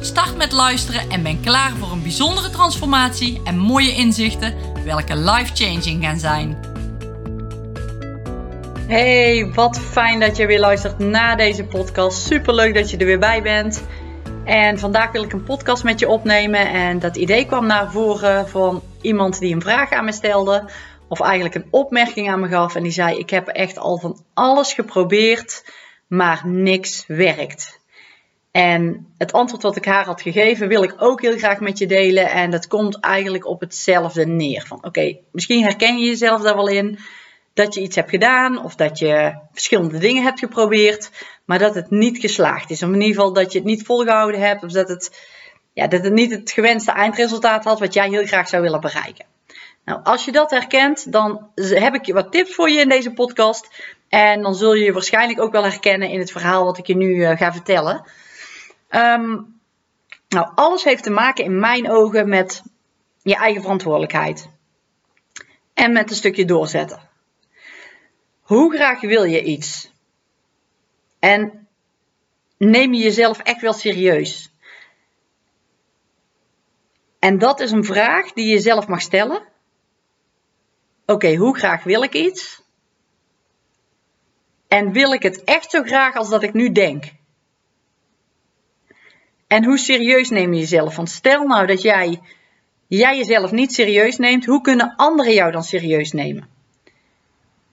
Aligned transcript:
start 0.00 0.36
met 0.36 0.52
luisteren 0.52 1.10
en 1.10 1.22
ben 1.22 1.40
klaar 1.40 1.70
voor 1.70 1.90
een 1.90 2.02
bijzondere 2.02 2.50
transformatie 2.50 3.40
en 3.44 3.58
mooie 3.58 3.94
inzichten 3.94 4.54
welke 4.84 5.16
life-changing 5.16 6.04
gaan 6.04 6.18
zijn. 6.18 6.58
Hey, 8.86 9.50
wat 9.54 9.80
fijn 9.80 10.20
dat 10.20 10.36
je 10.36 10.46
weer 10.46 10.60
luistert 10.60 10.98
naar 10.98 11.36
deze 11.36 11.64
podcast. 11.64 12.26
Super 12.26 12.54
leuk 12.54 12.74
dat 12.74 12.90
je 12.90 12.96
er 12.96 13.06
weer 13.06 13.18
bij 13.18 13.42
bent. 13.42 13.82
En 14.44 14.78
vandaag 14.78 15.12
wil 15.12 15.22
ik 15.22 15.32
een 15.32 15.42
podcast 15.42 15.84
met 15.84 15.98
je 15.98 16.08
opnemen. 16.08 16.70
En 16.70 16.98
dat 16.98 17.16
idee 17.16 17.46
kwam 17.46 17.66
naar 17.66 17.90
voren 17.90 18.48
van 18.48 18.82
iemand 19.00 19.38
die 19.38 19.54
een 19.54 19.62
vraag 19.62 19.90
aan 19.90 20.04
me 20.04 20.12
stelde. 20.12 20.70
Of 21.08 21.20
eigenlijk 21.20 21.54
een 21.54 21.68
opmerking 21.70 22.30
aan 22.30 22.40
me 22.40 22.48
gaf. 22.48 22.74
En 22.74 22.82
die 22.82 22.92
zei: 22.92 23.18
Ik 23.18 23.30
heb 23.30 23.48
echt 23.48 23.78
al 23.78 23.98
van 23.98 24.24
alles 24.34 24.72
geprobeerd, 24.72 25.64
maar 26.06 26.42
niks 26.44 27.04
werkt. 27.06 27.79
En 28.50 29.06
het 29.18 29.32
antwoord 29.32 29.62
wat 29.62 29.76
ik 29.76 29.84
haar 29.84 30.04
had 30.04 30.22
gegeven 30.22 30.68
wil 30.68 30.82
ik 30.82 30.94
ook 30.96 31.20
heel 31.20 31.38
graag 31.38 31.60
met 31.60 31.78
je 31.78 31.86
delen. 31.86 32.30
En 32.30 32.50
dat 32.50 32.66
komt 32.66 33.00
eigenlijk 33.00 33.46
op 33.46 33.60
hetzelfde 33.60 34.26
neer. 34.26 34.64
Van 34.66 34.84
oké, 34.84 35.18
misschien 35.32 35.62
herken 35.62 35.98
je 35.98 36.06
jezelf 36.06 36.42
daar 36.42 36.56
wel 36.56 36.68
in. 36.68 36.98
Dat 37.54 37.74
je 37.74 37.80
iets 37.80 37.96
hebt 37.96 38.10
gedaan 38.10 38.64
of 38.64 38.74
dat 38.74 38.98
je 38.98 39.38
verschillende 39.52 39.98
dingen 39.98 40.22
hebt 40.22 40.38
geprobeerd. 40.38 41.10
Maar 41.44 41.58
dat 41.58 41.74
het 41.74 41.90
niet 41.90 42.18
geslaagd 42.18 42.70
is. 42.70 42.82
Of 42.82 42.88
in 42.88 42.94
ieder 42.94 43.14
geval 43.14 43.32
dat 43.32 43.52
je 43.52 43.58
het 43.58 43.66
niet 43.66 43.82
volgehouden 43.82 44.40
hebt. 44.40 44.62
Of 44.64 44.72
dat 44.72 44.88
het, 44.88 45.20
ja, 45.72 45.86
dat 45.86 46.04
het 46.04 46.12
niet 46.12 46.30
het 46.30 46.50
gewenste 46.50 46.92
eindresultaat 46.92 47.64
had 47.64 47.80
wat 47.80 47.94
jij 47.94 48.08
heel 48.08 48.26
graag 48.26 48.48
zou 48.48 48.62
willen 48.62 48.80
bereiken. 48.80 49.26
Nou, 49.84 50.00
als 50.02 50.24
je 50.24 50.32
dat 50.32 50.50
herkent, 50.50 51.12
dan 51.12 51.50
heb 51.54 51.94
ik 51.94 52.14
wat 52.14 52.32
tips 52.32 52.54
voor 52.54 52.70
je 52.70 52.80
in 52.80 52.88
deze 52.88 53.12
podcast. 53.12 53.68
En 54.08 54.42
dan 54.42 54.54
zul 54.54 54.74
je 54.74 54.84
je 54.84 54.92
waarschijnlijk 54.92 55.40
ook 55.40 55.52
wel 55.52 55.62
herkennen 55.62 56.08
in 56.08 56.18
het 56.18 56.32
verhaal 56.32 56.64
wat 56.64 56.78
ik 56.78 56.86
je 56.86 56.96
nu 56.96 57.14
uh, 57.14 57.36
ga 57.36 57.52
vertellen. 57.52 58.04
Um, 58.90 59.60
nou, 60.28 60.52
alles 60.54 60.84
heeft 60.84 61.02
te 61.02 61.10
maken 61.10 61.44
in 61.44 61.58
mijn 61.58 61.90
ogen 61.90 62.28
met 62.28 62.62
je 63.22 63.36
eigen 63.36 63.62
verantwoordelijkheid. 63.62 64.48
En 65.74 65.92
met 65.92 66.10
een 66.10 66.16
stukje 66.16 66.44
doorzetten. 66.44 67.08
Hoe 68.40 68.74
graag 68.74 69.00
wil 69.00 69.24
je 69.24 69.42
iets? 69.42 69.92
En 71.18 71.68
neem 72.56 72.94
je 72.94 73.02
jezelf 73.02 73.38
echt 73.38 73.60
wel 73.60 73.72
serieus? 73.72 74.52
En 77.18 77.38
dat 77.38 77.60
is 77.60 77.70
een 77.70 77.84
vraag 77.84 78.32
die 78.32 78.46
je 78.46 78.58
zelf 78.58 78.86
mag 78.86 79.00
stellen. 79.00 79.42
Oké, 81.06 81.34
hoe 81.34 81.56
graag 81.56 81.84
wil 81.84 82.02
ik 82.02 82.14
iets? 82.14 82.62
En 84.68 84.92
wil 84.92 85.12
ik 85.12 85.22
het 85.22 85.44
echt 85.44 85.70
zo 85.70 85.82
graag 85.82 86.14
als 86.14 86.28
dat 86.28 86.42
ik 86.42 86.52
nu 86.52 86.72
denk? 86.72 87.04
En 89.50 89.64
hoe 89.64 89.78
serieus 89.78 90.30
neem 90.30 90.52
je 90.52 90.60
jezelf? 90.60 90.96
Want 90.96 91.10
stel 91.10 91.46
nou 91.46 91.66
dat 91.66 91.82
jij, 91.82 92.20
jij 92.86 93.16
jezelf 93.16 93.50
niet 93.50 93.72
serieus 93.72 94.16
neemt, 94.16 94.44
hoe 94.44 94.60
kunnen 94.60 94.94
anderen 94.96 95.34
jou 95.34 95.52
dan 95.52 95.62
serieus 95.62 96.12
nemen? 96.12 96.48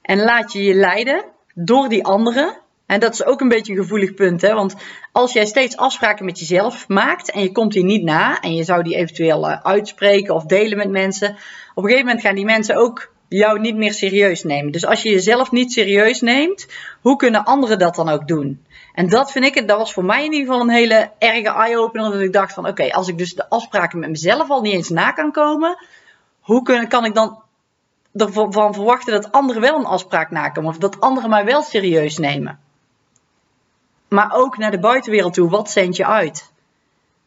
En 0.02 0.18
laat 0.18 0.52
je 0.52 0.64
je 0.64 0.74
leiden 0.74 1.24
door 1.54 1.88
die 1.88 2.04
anderen. 2.04 2.56
En 2.86 3.00
dat 3.00 3.12
is 3.12 3.24
ook 3.24 3.40
een 3.40 3.48
beetje 3.48 3.72
een 3.72 3.82
gevoelig 3.82 4.14
punt, 4.14 4.40
hè? 4.40 4.54
want 4.54 4.74
als 5.12 5.32
jij 5.32 5.46
steeds 5.46 5.76
afspraken 5.76 6.24
met 6.24 6.38
jezelf 6.38 6.88
maakt 6.88 7.30
en 7.30 7.42
je 7.42 7.52
komt 7.52 7.72
die 7.72 7.84
niet 7.84 8.02
na 8.02 8.40
en 8.40 8.54
je 8.54 8.64
zou 8.64 8.82
die 8.82 8.96
eventueel 8.96 9.48
eh, 9.48 9.60
uitspreken 9.62 10.34
of 10.34 10.44
delen 10.44 10.78
met 10.78 10.90
mensen, 10.90 11.28
op 11.74 11.84
een 11.84 11.90
gegeven 11.90 12.06
moment 12.06 12.24
gaan 12.24 12.34
die 12.34 12.44
mensen 12.44 12.76
ook 12.76 13.12
jou 13.28 13.60
niet 13.60 13.76
meer 13.76 13.92
serieus 13.92 14.42
nemen. 14.42 14.72
Dus 14.72 14.86
als 14.86 15.02
je 15.02 15.10
jezelf 15.10 15.50
niet 15.50 15.72
serieus 15.72 16.20
neemt, 16.20 16.66
hoe 17.00 17.16
kunnen 17.16 17.44
anderen 17.44 17.78
dat 17.78 17.94
dan 17.94 18.08
ook 18.08 18.28
doen? 18.28 18.64
En 18.94 19.08
dat 19.08 19.32
vind 19.32 19.44
ik, 19.44 19.68
dat 19.68 19.78
was 19.78 19.92
voor 19.92 20.04
mij 20.04 20.24
in 20.24 20.32
ieder 20.32 20.46
geval 20.46 20.60
een 20.60 20.74
hele 20.74 21.10
erge 21.18 21.50
eye-opener. 21.50 22.10
Dat 22.10 22.20
ik 22.20 22.32
dacht 22.32 22.52
van 22.54 22.66
oké, 22.66 22.92
als 22.92 23.08
ik 23.08 23.18
dus 23.18 23.34
de 23.34 23.48
afspraken 23.48 23.98
met 23.98 24.10
mezelf 24.10 24.50
al 24.50 24.60
niet 24.60 24.72
eens 24.72 24.88
na 24.88 25.12
kan 25.12 25.32
komen, 25.32 25.86
hoe 26.40 26.62
kan 26.88 27.04
ik 27.04 27.14
dan 27.14 27.42
ervan 28.14 28.74
verwachten 28.74 29.12
dat 29.12 29.32
anderen 29.32 29.62
wel 29.62 29.78
een 29.78 29.84
afspraak 29.84 30.30
nakomen? 30.30 30.70
Of 30.70 30.78
dat 30.78 31.00
anderen 31.00 31.30
mij 31.30 31.44
wel 31.44 31.62
serieus 31.62 32.18
nemen? 32.18 32.58
Maar 34.08 34.32
ook 34.34 34.58
naar 34.58 34.70
de 34.70 34.78
buitenwereld 34.78 35.34
toe, 35.34 35.50
wat 35.50 35.70
zend 35.70 35.96
je 35.96 36.06
uit? 36.06 36.52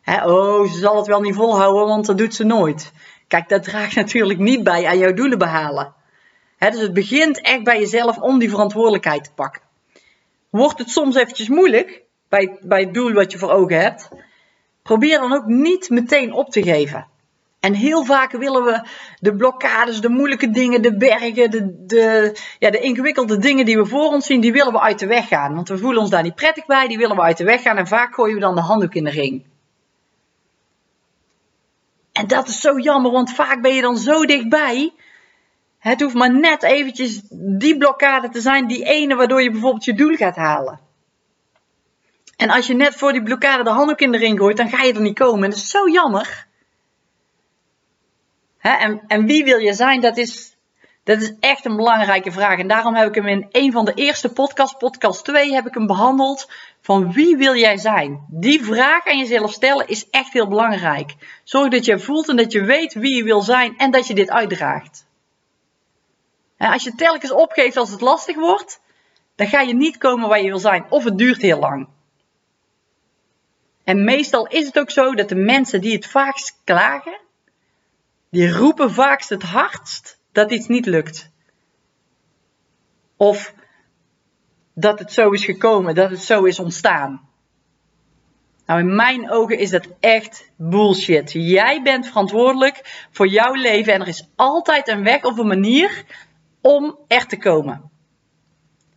oh, 0.06 0.72
ze 0.72 0.80
zal 0.80 0.98
het 0.98 1.08
wel 1.08 1.22
niet 1.22 1.36
volhouden, 1.36 1.88
want 1.88 2.06
dat 2.06 2.18
doet 2.18 2.36
ze 2.36 2.44
nooit. 2.44 2.92
Kijk, 3.32 3.50
dat 3.50 3.64
draagt 3.64 3.96
natuurlijk 3.96 4.40
niet 4.40 4.64
bij 4.64 4.88
aan 4.88 4.98
jouw 4.98 5.14
doelen 5.14 5.38
behalen. 5.38 5.94
dus 6.58 6.80
het 6.80 6.94
begint 6.94 7.42
echt 7.42 7.64
bij 7.64 7.80
jezelf 7.80 8.18
om 8.18 8.40
die 8.40 8.50
verantwoordelijkheid 8.50 9.24
te 9.24 9.34
pakken. 9.36 9.62
Wordt 10.50 10.80
het 10.80 10.90
soms 10.90 11.16
eventjes 11.16 11.50
moeilijk 11.50 12.04
bij, 12.30 12.58
bij 12.62 12.80
het 12.80 12.94
doel 12.94 13.14
wat 13.14 13.32
je 13.32 13.38
voor 13.38 13.52
ogen 13.52 13.82
hebt, 13.82 14.10
probeer 14.84 15.20
dan 15.20 15.34
ook 15.34 15.46
niet 15.46 15.90
meteen 15.90 16.34
op 16.34 16.50
te 16.50 16.64
geven. 16.64 17.08
En 17.60 17.74
heel 17.74 18.06
vaak 18.06 18.32
willen 18.32 18.64
we 18.64 18.88
de 19.20 19.36
blokkades, 19.36 20.02
de 20.02 20.10
moeilijke 20.10 20.50
dingen, 20.50 20.82
de 20.82 20.98
bergen, 20.98 21.52
de, 21.52 21.86
de, 21.86 22.36
ja, 22.60 22.70
de 22.70 22.80
ingewikkelde 22.80 23.38
dingen 23.38 23.66
die 23.66 23.78
we 23.78 23.86
voor 23.86 24.08
ons 24.08 24.26
zien, 24.26 24.42
die 24.42 24.52
willen 24.52 24.74
we 24.74 24.80
uit 24.80 25.00
de 25.00 25.08
weg 25.08 25.28
gaan. 25.28 25.56
Want 25.56 25.70
we 25.70 25.78
voelen 25.78 26.02
ons 26.02 26.10
daar 26.10 26.24
niet 26.24 26.36
prettig 26.36 26.66
bij, 26.66 26.88
die 26.88 26.98
willen 26.98 27.16
we 27.16 27.22
uit 27.22 27.38
de 27.38 27.44
weg 27.44 27.62
gaan 27.62 27.78
en 27.78 27.88
vaak 27.88 28.14
gooien 28.14 28.36
we 28.36 28.42
dan 28.42 28.56
de 28.56 28.62
handdoek 28.62 28.94
in 28.94 29.04
de 29.04 29.10
ring. 29.10 29.51
En 32.12 32.28
dat 32.28 32.48
is 32.48 32.60
zo 32.62 32.80
jammer, 32.80 33.12
want 33.12 33.32
vaak 33.32 33.62
ben 33.62 33.74
je 33.74 33.82
dan 33.82 33.98
zo 33.98 34.26
dichtbij. 34.26 34.94
Het 35.80 36.02
hoeft 36.02 36.16
maar 36.16 36.34
net 36.34 36.64
eventjes 36.64 37.22
die 37.32 37.78
blokkade 37.78 38.30
te 38.30 38.42
zijn, 38.42 38.68
die 38.68 38.84
ene 38.84 39.16
waardoor 39.16 39.42
je 39.42 39.52
bijvoorbeeld 39.52 39.86
je 39.86 39.94
doel 39.94 40.16
gaat 40.16 40.36
halen. 40.36 40.80
En 42.36 42.50
als 42.50 42.68
je 42.68 42.74
net 42.74 42.96
voor 42.96 43.12
die 43.12 43.24
blokkade 43.24 43.64
de 43.64 43.70
handdoek 43.70 44.00
in 44.00 44.12
de 44.12 44.18
ring 44.18 44.40
gooit, 44.40 44.58
dan 44.58 44.70
ga 44.70 44.84
je 44.84 44.94
er 44.94 45.02
niet 45.02 45.20
komen. 45.20 45.44
En 45.44 45.50
dat 45.50 45.60
is 45.60 45.70
zo 45.70 45.90
jammer. 45.90 46.48
en, 48.60 49.02
en 49.08 49.26
wie 49.26 49.44
wil 49.44 49.58
je 49.58 49.74
zijn? 49.74 50.02
Dat 50.02 50.18
is, 50.18 50.51
dat 51.04 51.22
is 51.22 51.34
echt 51.40 51.66
een 51.66 51.76
belangrijke 51.76 52.32
vraag. 52.32 52.60
En 52.60 52.68
daarom 52.68 52.96
heb 52.96 53.08
ik 53.08 53.16
hem 53.16 53.28
in 53.28 53.48
een 53.52 53.72
van 53.72 53.86
de 53.86 53.94
eerste 53.94 54.30
podcasts, 54.30 54.78
podcast 54.78 55.24
2, 55.24 55.54
heb 55.54 55.68
ik 55.68 55.74
hem 55.74 55.88
behandeld. 55.88 56.50
Van 56.82 57.12
wie 57.12 57.38
wil 57.38 57.56
jij 57.56 57.78
zijn? 57.78 58.26
Die 58.30 58.64
vraag 58.64 59.08
aan 59.08 59.18
jezelf 59.18 59.52
stellen 59.52 59.88
is 59.88 60.10
echt 60.10 60.34
heel 60.34 60.48
belangrijk. 60.48 61.16
Zorg 61.44 61.70
dat 61.70 61.86
je 61.86 62.00
voelt 62.00 62.30
en 62.30 62.36
dat 62.36 62.52
je 62.52 62.64
weet 62.64 62.94
wie 62.94 63.16
je 63.16 63.24
wil 63.24 63.42
zijn 63.42 63.78
en 63.78 63.92
dat 63.92 64.08
je 64.08 64.14
dit 64.14 64.30
uitdraagt. 64.30 65.06
Als 66.58 66.84
je 66.84 66.96
telkens 66.96 67.32
opgeeft 67.32 67.78
als 67.78 67.90
het 67.90 68.02
lastig 68.02 68.36
wordt, 68.36 68.82
dan 69.36 69.48
ga 69.48 69.62
je 69.62 69.74
niet 69.74 69.98
komen 69.98 70.30
waar 70.30 70.42
je 70.42 70.50
wil 70.50 70.60
zijn. 70.60 70.86
Of 70.90 71.04
het 71.04 71.18
duurt 71.18 71.42
heel 71.42 71.60
lang. 71.60 71.88
En 73.84 74.04
meestal 74.04 74.48
is 74.48 74.66
het 74.66 74.80
ook 74.80 74.92
zo 74.92 75.14
dat 75.16 75.30
de 75.30 75.36
mensen 75.36 75.82
die 75.82 75.94
het 75.94 76.08
vaakst 76.08 76.60
klagen, 76.64 77.18
die 78.30 78.52
roepen 78.52 78.92
vaakst 78.92 79.30
het 79.30 79.44
hardst 79.44 80.20
dat 80.32 80.52
iets 80.52 80.68
niet 80.68 80.86
lukt. 80.86 81.30
Of 83.18 83.54
dat 84.74 85.00
het 85.00 85.14
zo 85.14 85.30
is 85.30 85.46
gekomen, 85.46 85.96
dat 85.96 86.10
het 86.10 86.22
zo 86.22 86.44
is 86.44 86.60
ontstaan. 86.60 87.30
Nou, 88.66 88.80
in 88.80 88.96
mijn 88.96 89.32
ogen 89.32 89.58
is 89.58 89.70
dat 89.70 89.88
echt 90.00 90.52
bullshit. 90.56 91.32
Jij 91.32 91.82
bent 91.82 92.08
verantwoordelijk 92.08 93.08
voor 93.12 93.28
jouw 93.28 93.54
leven 93.54 93.94
en 93.94 94.02
er 94.02 94.08
is 94.08 94.30
altijd 94.36 94.88
een 94.88 95.04
weg 95.04 95.24
of 95.24 95.38
een 95.38 95.48
manier 95.48 96.06
om 96.62 96.98
er 97.08 97.26
te 97.26 97.38
komen. 97.38 97.92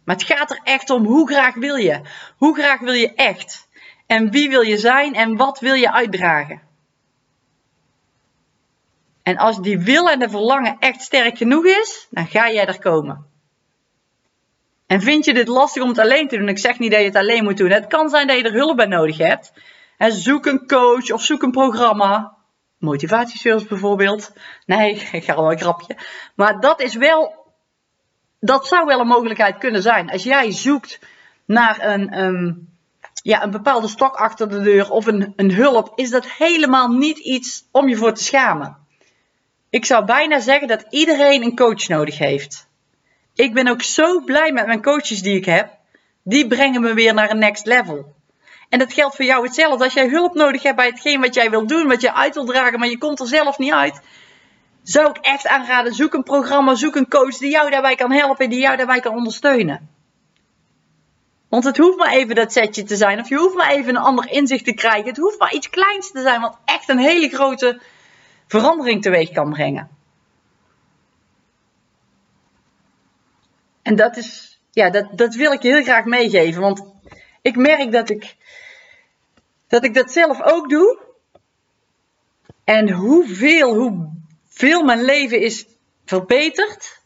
Maar 0.05 0.17
het 0.17 0.25
gaat 0.25 0.51
er 0.51 0.61
echt 0.65 0.91
om 0.91 1.05
hoe 1.05 1.29
graag 1.29 1.55
wil 1.55 1.77
je? 1.77 2.01
Hoe 2.37 2.55
graag 2.55 2.81
wil 2.81 2.93
je 2.93 3.15
echt? 3.15 3.69
En 4.07 4.31
wie 4.31 4.49
wil 4.49 4.61
je 4.61 4.79
zijn 4.79 5.15
en 5.15 5.37
wat 5.37 5.61
wil 5.61 5.75
je 5.75 5.93
uitdragen? 5.93 6.61
En 9.25 9.37
als 9.37 9.61
die 9.61 9.79
wil 9.79 10.11
en 10.11 10.19
de 10.19 10.29
verlangen 10.29 10.77
echt 10.79 11.03
sterk 11.03 11.37
genoeg 11.37 11.65
is, 11.65 12.07
dan 12.11 12.27
ga 12.27 12.51
jij 12.51 12.67
er 12.67 12.79
komen. 12.79 13.27
En 14.87 15.01
vind 15.01 15.25
je 15.25 15.35
dit 15.35 15.49
lastig 15.49 15.83
om 15.83 15.89
het 15.89 15.99
alleen 15.99 16.29
te 16.29 16.37
doen? 16.37 16.49
Ik 16.49 16.59
zeg 16.59 16.79
niet 16.79 16.91
dat 16.91 17.01
je 17.01 17.07
het 17.07 17.17
alleen 17.17 17.45
moet 17.45 17.57
doen. 17.57 17.71
Het 17.71 17.87
kan 17.87 18.09
zijn 18.09 18.27
dat 18.27 18.37
je 18.37 18.43
er 18.43 18.53
hulp 18.53 18.77
bij 18.77 18.87
nodig 18.87 19.19
hebt. 19.19 19.53
En 19.99 20.13
zoek 20.13 20.47
een 20.47 20.67
coach 20.67 21.11
of 21.11 21.23
zoek 21.23 21.43
een 21.43 21.51
programma. 21.51 22.37
Motivatiesales 22.79 23.67
bijvoorbeeld. 23.67 24.33
Nee, 24.67 24.95
ik 25.13 25.25
ga 25.25 25.35
wel 25.35 25.53
een 25.53 25.59
grapje. 25.59 25.97
Maar 26.35 26.61
dat 26.61 26.81
is 26.81 26.95
wel, 26.95 27.47
dat 28.41 28.67
zou 28.67 28.87
wel 28.87 29.01
een 29.01 29.07
mogelijkheid 29.07 29.59
kunnen 29.59 29.83
zijn. 29.83 30.11
Als 30.11 30.23
jij 30.23 30.53
zoekt 30.53 30.99
naar 31.45 31.85
een, 31.85 32.19
um, 32.19 32.69
ja, 33.23 33.43
een 33.43 33.51
bepaalde 33.51 33.89
stok 33.89 34.15
achter 34.15 34.49
de 34.49 34.61
deur 34.61 34.91
of 34.91 35.07
een, 35.07 35.33
een 35.37 35.55
hulp, 35.55 35.93
is 35.95 36.11
dat 36.11 36.27
helemaal 36.27 36.89
niet 36.89 37.19
iets 37.19 37.65
om 37.71 37.89
je 37.89 37.97
voor 37.97 38.13
te 38.13 38.25
schamen. 38.25 38.84
Ik 39.75 39.85
zou 39.85 40.05
bijna 40.05 40.41
zeggen 40.41 40.69
dat 40.69 40.85
iedereen 40.91 41.43
een 41.43 41.57
coach 41.57 41.89
nodig 41.89 42.19
heeft. 42.19 42.69
Ik 43.35 43.55
ben 43.55 43.69
ook 43.69 43.83
zo 43.83 44.21
blij 44.21 44.53
met 44.53 44.67
mijn 44.67 44.83
coaches 44.83 45.23
die 45.23 45.37
ik 45.37 45.45
heb. 45.45 45.69
Die 46.23 46.47
brengen 46.47 46.81
me 46.81 46.95
weer 46.95 47.15
naar 47.15 47.31
een 47.31 47.39
next 47.39 47.67
level. 47.67 48.15
En 48.69 48.79
dat 48.79 48.93
geldt 48.93 49.17
voor 49.17 49.25
jou 49.25 49.45
hetzelfde. 49.45 49.85
Als 49.85 49.93
jij 49.93 50.09
hulp 50.09 50.35
nodig 50.35 50.63
hebt 50.63 50.77
bij 50.77 50.87
hetgeen 50.87 51.21
wat 51.21 51.35
jij 51.35 51.51
wil 51.51 51.67
doen, 51.67 51.89
wat 51.89 52.01
je 52.01 52.15
uit 52.15 52.35
wil 52.35 52.45
dragen, 52.45 52.79
maar 52.79 52.89
je 52.89 52.99
komt 52.99 53.21
er 53.21 53.27
zelf 53.27 53.59
niet 53.59 53.73
uit. 53.73 54.01
Zou 54.83 55.09
ik 55.09 55.17
echt 55.17 55.47
aanraden, 55.47 55.95
zoek 55.95 56.15
een 56.15 56.23
programma, 56.23 56.75
zoek 56.75 56.97
een 56.97 57.09
coach 57.09 57.37
die 57.37 57.51
jou 57.51 57.71
daarbij 57.71 57.95
kan 57.95 58.13
helpen, 58.13 58.51
die 58.51 58.61
jou 58.61 58.77
daarbij 58.77 59.01
kan 59.01 59.15
ondersteunen. 59.15 59.89
Want 61.49 61.65
het 61.65 61.77
hoeft 61.77 61.99
maar 61.99 62.13
even 62.13 62.35
dat 62.35 62.53
setje 62.53 62.83
te 62.83 62.97
zijn, 62.97 63.21
of 63.21 63.29
je 63.29 63.37
hoeft 63.37 63.55
maar 63.55 63.71
even 63.71 63.97
een 63.97 64.03
ander 64.03 64.31
inzicht 64.31 64.65
te 64.65 64.75
krijgen. 64.75 65.09
Het 65.09 65.17
hoeft 65.17 65.39
maar 65.39 65.55
iets 65.55 65.71
kleins 65.71 66.11
te 66.11 66.23
zijn, 66.23 66.41
wat 66.41 66.59
echt 66.65 66.89
een 66.89 66.99
hele 66.99 67.29
grote 67.29 67.81
verandering 68.47 69.03
teweeg 69.03 69.31
kan 69.31 69.51
brengen. 69.51 69.89
En 73.83 73.97
dat 73.97 74.17
is, 74.17 74.61
ja, 74.71 74.91
dat, 74.91 75.19
dat 75.19 75.35
wil 75.35 75.53
ik 75.53 75.63
je 75.63 75.69
heel 75.69 75.83
graag 75.83 76.05
meegeven. 76.05 76.61
Want 76.61 76.85
ik 77.43 77.57
merk 77.57 77.93
dat 77.93 78.11
ik, 78.11 78.37
dat 79.69 79.85
ik 79.85 79.95
dat 79.95 80.13
zelf 80.13 80.43
ook 80.43 80.71
doe. 80.71 80.99
En 82.65 82.91
hoeveel, 82.91 83.75
hoeveel 83.75 84.85
mijn 84.85 85.03
leven 85.03 85.41
is 85.41 85.67
verbeterd. 86.05 87.03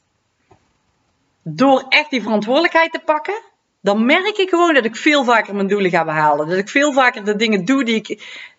Door 1.43 1.85
echt 1.89 2.11
die 2.11 2.23
verantwoordelijkheid 2.23 2.93
te 2.93 3.03
pakken. 3.05 3.43
Dan 3.81 4.07
merk 4.07 4.37
ik 4.37 4.49
gewoon 4.49 4.75
dat 4.75 4.85
ik 4.85 4.97
veel 4.97 5.25
vaker 5.25 5.55
mijn 5.55 5.67
doelen 5.67 5.91
ga 5.91 6.05
behalen. 6.05 6.49
Dat 6.49 6.59
ik 6.59 6.69
veel 6.69 6.93
vaker 6.93 7.25
de 7.25 7.37
dingen 7.37 7.65
doe 7.65 7.85
die 7.85 7.95
ik, 7.95 8.07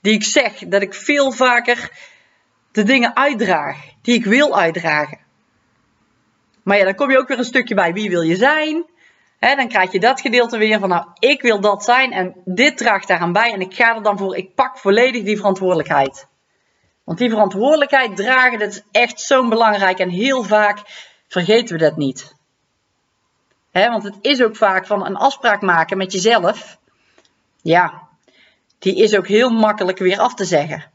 die 0.02 0.14
ik 0.14 0.24
zeg. 0.24 0.54
Dat 0.68 0.82
ik 0.82 0.94
veel 0.94 1.32
vaker 1.32 1.92
de 2.72 2.84
dingen 2.84 3.16
uitdraag 3.16 3.78
die 4.02 4.16
ik 4.16 4.26
wil 4.26 4.58
uitdragen. 4.58 5.18
Maar 6.64 6.78
ja, 6.78 6.84
dan 6.84 6.96
kom 6.96 7.12
je 7.12 7.18
ook 7.18 7.28
weer 7.28 7.38
een 7.38 7.44
stukje 7.46 7.76
bij 7.76 7.94
wie 7.94 8.10
wil 8.10 8.22
je 8.22 8.36
zijn. 8.36 8.86
Dan 9.40 9.68
krijg 9.68 9.92
je 9.92 10.00
dat 10.00 10.22
gedeelte 10.22 10.58
weer 10.58 10.80
van 10.80 10.90
nou, 10.90 11.06
ik 11.20 11.42
wil 11.42 11.60
dat 11.60 11.84
zijn 11.84 12.12
en 12.12 12.36
dit 12.46 12.78
draagt 12.78 13.08
daaraan 13.08 13.34
bij 13.34 13.54
en 13.54 13.62
ik 13.62 13.74
ga 13.74 13.96
er 13.96 14.04
dan 14.04 14.18
voor, 14.18 14.36
ik 14.36 14.56
pak 14.56 14.78
volledig 14.78 15.24
die 15.24 15.38
verantwoordelijkheid. 15.38 16.28
Want 17.04 17.18
die 17.18 17.30
verantwoordelijkheid 17.30 18.16
dragen, 18.16 18.60
dat 18.60 18.72
is 18.72 18.84
echt 18.92 19.20
zo 19.20 19.48
belangrijk 19.48 20.00
en 20.00 20.10
heel 20.10 20.44
vaak 20.44 20.80
vergeten 21.28 21.78
we 21.78 21.84
dat 21.84 21.98
niet. 21.98 22.36
Want 23.72 24.04
het 24.04 24.16
is 24.22 24.42
ook 24.42 24.56
vaak 24.56 24.88
van 24.88 25.06
een 25.06 25.16
afspraak 25.16 25.62
maken 25.62 25.98
met 25.98 26.12
jezelf. 26.12 26.78
Ja, 27.62 28.08
die 28.80 28.96
is 28.96 29.16
ook 29.16 29.28
heel 29.28 29.50
makkelijk 29.50 29.98
weer 29.98 30.20
af 30.20 30.34
te 30.34 30.46
zeggen 30.46 30.92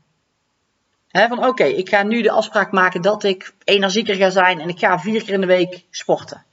van 1.23 1.47
oké, 1.47 1.65
ik 1.65 1.89
ga 1.89 2.03
nu 2.03 2.23
de 2.23 2.31
afspraak 2.31 2.73
maken 2.73 3.03
dat 3.03 3.25
ik 3.25 3.55
energieker 3.65 4.15
ga 4.15 4.31
zijn 4.31 4.61
en 4.61 4.69
ik 4.69 4.79
ga 4.79 4.99
vier 4.99 5.25
keer 5.25 5.35
in 5.35 5.41
de 5.41 5.47
week 5.47 5.85
sporten. 5.91 6.45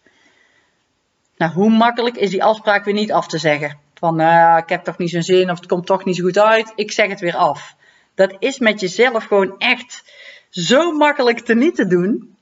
Nou, 1.38 1.52
hoe 1.54 1.70
makkelijk 1.70 2.16
is 2.16 2.30
die 2.30 2.44
afspraak 2.44 2.86
weer 2.86 2.94
niet 2.94 3.12
af 3.12 3.28
te 3.28 3.38
zeggen? 3.38 3.78
Van 3.94 4.22
uh, 4.22 4.58
ik 4.64 4.70
heb 4.70 4.84
toch 4.84 4.98
niet 4.98 5.10
zo'n 5.10 5.22
zin 5.22 5.50
of 5.50 5.58
het 5.58 5.68
komt 5.68 5.86
toch 5.86 6.06
niet 6.06 6.16
zo 6.16 6.24
goed 6.24 6.38
uit, 6.38 6.72
ik 6.76 6.92
zeg 6.92 7.08
het 7.08 7.20
weer 7.20 7.36
af. 7.36 7.76
Dat 8.16 8.36
is 8.40 8.60
met 8.60 8.80
jezelf 8.80 9.24
gewoon 9.24 9.56
echt 9.58 10.04
zo 10.50 10.92
makkelijk 10.92 11.40
te 11.40 11.56
niet 11.56 11.76
te 11.76 11.88
doen. 11.88 12.36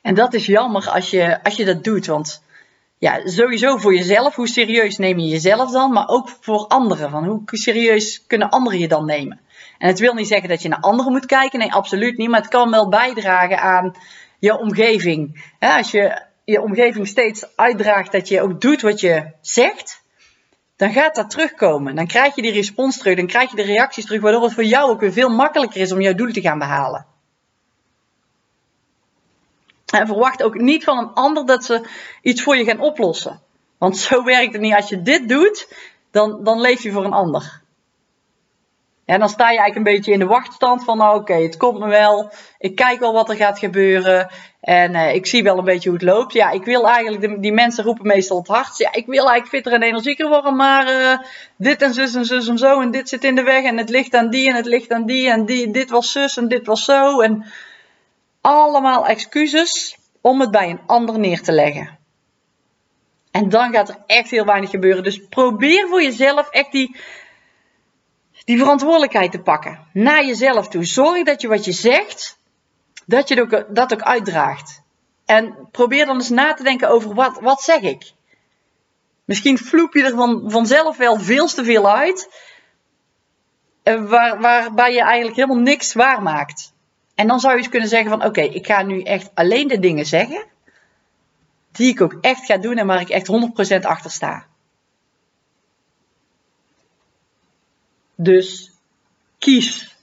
En 0.00 0.14
dat 0.14 0.34
is 0.34 0.46
jammer 0.46 0.88
als 0.88 1.10
je, 1.10 1.42
als 1.42 1.56
je 1.56 1.64
dat 1.64 1.84
doet, 1.84 2.06
want 2.06 2.42
ja, 2.98 3.20
sowieso 3.24 3.76
voor 3.76 3.94
jezelf, 3.94 4.34
hoe 4.34 4.48
serieus 4.48 4.98
neem 4.98 5.18
je 5.18 5.28
jezelf 5.28 5.70
dan, 5.70 5.92
maar 5.92 6.08
ook 6.08 6.28
voor 6.40 6.66
anderen. 6.66 7.10
Van 7.10 7.24
hoe 7.24 7.42
serieus 7.44 8.26
kunnen 8.26 8.50
anderen 8.50 8.78
je 8.78 8.88
dan 8.88 9.04
nemen? 9.04 9.40
En 9.78 9.88
het 9.88 9.98
wil 9.98 10.14
niet 10.14 10.28
zeggen 10.28 10.48
dat 10.48 10.62
je 10.62 10.68
naar 10.68 10.80
anderen 10.80 11.12
moet 11.12 11.26
kijken, 11.26 11.58
nee, 11.58 11.72
absoluut 11.72 12.16
niet, 12.16 12.28
maar 12.28 12.40
het 12.40 12.50
kan 12.50 12.70
wel 12.70 12.88
bijdragen 12.88 13.60
aan 13.60 13.94
je 14.38 14.58
omgeving. 14.58 15.52
als 15.58 15.90
je 15.90 16.22
je 16.44 16.62
omgeving 16.62 17.06
steeds 17.06 17.56
uitdraagt 17.56 18.12
dat 18.12 18.28
je 18.28 18.42
ook 18.42 18.60
doet 18.60 18.82
wat 18.82 19.00
je 19.00 19.32
zegt, 19.40 20.02
dan 20.76 20.92
gaat 20.92 21.14
dat 21.14 21.30
terugkomen. 21.30 21.94
Dan 21.94 22.06
krijg 22.06 22.34
je 22.34 22.42
die 22.42 22.52
respons 22.52 22.98
terug, 22.98 23.16
dan 23.16 23.26
krijg 23.26 23.50
je 23.50 23.56
de 23.56 23.62
reacties 23.62 24.04
terug, 24.04 24.20
waardoor 24.20 24.42
het 24.42 24.54
voor 24.54 24.64
jou 24.64 24.90
ook 24.90 25.00
weer 25.00 25.12
veel 25.12 25.28
makkelijker 25.28 25.80
is 25.80 25.92
om 25.92 26.00
jouw 26.00 26.14
doel 26.14 26.32
te 26.32 26.40
gaan 26.40 26.58
behalen. 26.58 27.06
En 29.92 30.06
verwacht 30.06 30.42
ook 30.42 30.54
niet 30.54 30.84
van 30.84 30.98
een 30.98 31.12
ander 31.12 31.46
dat 31.46 31.64
ze 31.64 31.88
iets 32.22 32.42
voor 32.42 32.56
je 32.56 32.64
gaan 32.64 32.80
oplossen. 32.80 33.40
Want 33.78 33.98
zo 33.98 34.24
werkt 34.24 34.52
het 34.52 34.62
niet. 34.62 34.74
Als 34.74 34.88
je 34.88 35.02
dit 35.02 35.28
doet, 35.28 35.68
dan, 36.10 36.44
dan 36.44 36.60
leef 36.60 36.82
je 36.82 36.92
voor 36.92 37.04
een 37.04 37.12
ander. 37.12 37.64
En 39.06 39.18
dan 39.18 39.28
sta 39.28 39.50
je 39.50 39.58
eigenlijk 39.58 39.76
een 39.76 39.94
beetje 39.94 40.12
in 40.12 40.18
de 40.18 40.26
wachtstand 40.26 40.84
van, 40.84 40.98
nou 40.98 41.20
oké, 41.20 41.34
het 41.34 41.56
komt 41.56 41.78
me 41.78 41.88
wel. 41.88 42.30
Ik 42.58 42.74
kijk 42.74 43.00
wel 43.00 43.12
wat 43.12 43.28
er 43.28 43.36
gaat 43.36 43.58
gebeuren. 43.58 44.30
En 44.60 44.94
uh, 44.94 45.14
ik 45.14 45.26
zie 45.26 45.42
wel 45.42 45.58
een 45.58 45.64
beetje 45.64 45.88
hoe 45.88 45.98
het 45.98 46.08
loopt. 46.08 46.32
Ja, 46.32 46.50
ik 46.50 46.64
wil 46.64 46.88
eigenlijk, 46.88 47.42
die 47.42 47.52
mensen 47.52 47.84
roepen 47.84 48.06
meestal 48.06 48.38
het 48.38 48.46
hardst. 48.46 48.78
Ja, 48.78 48.92
ik 48.92 49.06
wil 49.06 49.28
eigenlijk 49.28 49.48
fitter 49.48 49.72
en 49.72 49.82
energieker 49.82 50.28
worden, 50.28 50.56
maar 50.56 50.88
uh, 50.88 51.18
dit 51.56 51.82
en 51.82 51.94
zus 51.94 52.14
en 52.14 52.24
zus 52.24 52.48
en 52.48 52.58
zo. 52.58 52.80
En 52.80 52.90
dit 52.90 53.08
zit 53.08 53.24
in 53.24 53.34
de 53.34 53.42
weg 53.42 53.64
en 53.64 53.76
het 53.76 53.88
ligt 53.88 54.14
aan 54.14 54.30
die 54.30 54.48
en 54.48 54.54
het 54.54 54.66
ligt 54.66 54.92
aan 54.92 55.06
die. 55.06 55.30
En 55.30 55.44
die, 55.44 55.70
dit 55.70 55.90
was 55.90 56.12
zus 56.12 56.36
en 56.36 56.48
dit 56.48 56.66
was 56.66 56.84
zo. 56.84 57.20
En 57.20 57.44
allemaal 58.46 59.06
excuses 59.06 59.98
om 60.20 60.40
het 60.40 60.50
bij 60.50 60.70
een 60.70 60.80
ander 60.86 61.18
neer 61.18 61.42
te 61.42 61.52
leggen. 61.52 61.98
En 63.30 63.48
dan 63.48 63.72
gaat 63.72 63.88
er 63.88 64.02
echt 64.06 64.30
heel 64.30 64.44
weinig 64.44 64.70
gebeuren. 64.70 65.02
Dus 65.02 65.26
probeer 65.28 65.88
voor 65.88 66.02
jezelf 66.02 66.48
echt 66.48 66.72
die, 66.72 66.96
die 68.44 68.58
verantwoordelijkheid 68.58 69.32
te 69.32 69.40
pakken. 69.40 69.78
Naar 69.92 70.24
jezelf 70.24 70.68
toe. 70.68 70.84
Zorg 70.84 71.24
dat 71.24 71.40
je 71.40 71.48
wat 71.48 71.64
je 71.64 71.72
zegt, 71.72 72.38
dat 73.06 73.28
je 73.28 73.66
dat 73.68 73.92
ook 73.92 74.02
uitdraagt. 74.02 74.82
En 75.24 75.68
probeer 75.70 76.06
dan 76.06 76.16
eens 76.16 76.28
na 76.28 76.54
te 76.54 76.62
denken 76.62 76.88
over 76.88 77.14
wat, 77.14 77.40
wat 77.40 77.62
zeg 77.62 77.80
ik. 77.80 78.12
Misschien 79.24 79.58
vloep 79.58 79.94
je 79.94 80.02
er 80.02 80.14
van, 80.14 80.50
vanzelf 80.50 80.96
wel 80.96 81.18
veel 81.18 81.46
te 81.46 81.64
veel 81.64 81.90
uit. 81.90 82.28
Eh, 83.82 84.04
waar, 84.08 84.40
waarbij 84.40 84.92
je 84.92 85.02
eigenlijk 85.02 85.36
helemaal 85.36 85.62
niks 85.62 85.92
waarmaakt. 85.92 86.74
En 87.16 87.26
dan 87.26 87.40
zou 87.40 87.52
je 87.52 87.58
eens 87.58 87.68
kunnen 87.68 87.88
zeggen 87.88 88.10
van 88.10 88.24
oké, 88.24 88.40
ik 88.40 88.66
ga 88.66 88.82
nu 88.82 89.02
echt 89.02 89.30
alleen 89.34 89.68
de 89.68 89.78
dingen 89.78 90.06
zeggen 90.06 90.44
die 91.72 91.88
ik 91.88 92.00
ook 92.00 92.18
echt 92.20 92.44
ga 92.44 92.56
doen 92.56 92.76
en 92.76 92.86
waar 92.86 93.00
ik 93.00 93.08
echt 93.08 93.30
100% 93.76 93.80
achter 93.80 94.10
sta. 94.10 94.46
Dus 98.14 98.70
kies. 99.38 99.96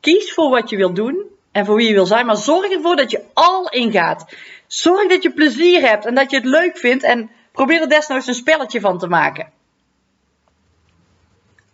Kies 0.00 0.32
voor 0.32 0.50
wat 0.50 0.70
je 0.70 0.76
wil 0.76 0.92
doen 0.92 1.24
en 1.52 1.66
voor 1.66 1.76
wie 1.76 1.88
je 1.88 1.94
wil 1.94 2.06
zijn, 2.06 2.26
maar 2.26 2.36
zorg 2.36 2.70
ervoor 2.70 2.96
dat 2.96 3.10
je 3.10 3.24
al 3.34 3.68
ingaat. 3.68 4.36
Zorg 4.66 5.08
dat 5.08 5.22
je 5.22 5.32
plezier 5.32 5.80
hebt 5.80 6.06
en 6.06 6.14
dat 6.14 6.30
je 6.30 6.36
het 6.36 6.46
leuk 6.46 6.78
vindt 6.78 7.04
en 7.04 7.30
probeer 7.52 7.80
er 7.80 7.88
desnoods 7.88 8.26
een 8.26 8.34
spelletje 8.34 8.80
van 8.80 8.98
te 8.98 9.08
maken. 9.08 9.52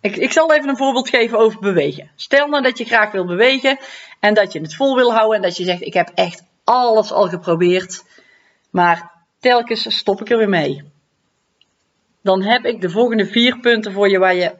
Ik, 0.04 0.16
ik 0.16 0.32
zal 0.32 0.52
even 0.52 0.68
een 0.68 0.76
voorbeeld 0.76 1.08
geven 1.08 1.38
over 1.38 1.60
bewegen. 1.60 2.10
Stel 2.14 2.46
nou 2.46 2.62
dat 2.62 2.78
je 2.78 2.84
graag 2.84 3.12
wil 3.12 3.26
bewegen 3.26 3.78
en 4.20 4.34
dat 4.34 4.52
je 4.52 4.60
het 4.60 4.74
vol 4.74 4.96
wil 4.96 5.14
houden 5.14 5.36
en 5.36 5.42
dat 5.42 5.56
je 5.56 5.64
zegt: 5.64 5.82
Ik 5.82 5.94
heb 5.94 6.10
echt 6.14 6.42
alles 6.64 7.12
al 7.12 7.28
geprobeerd, 7.28 8.04
maar 8.70 9.12
telkens 9.38 9.96
stop 9.96 10.20
ik 10.20 10.30
er 10.30 10.38
weer 10.38 10.48
mee. 10.48 10.92
Dan 12.22 12.42
heb 12.42 12.64
ik 12.64 12.80
de 12.80 12.90
volgende 12.90 13.26
vier 13.26 13.58
punten 13.58 13.92
voor 13.92 14.08
je 14.08 14.18
waar 14.18 14.34
je 14.34 14.54